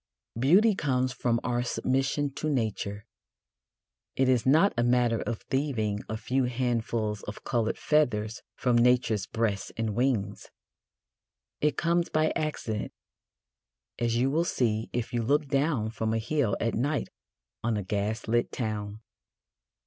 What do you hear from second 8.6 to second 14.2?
Nature's breast and wings. It comes by accident, as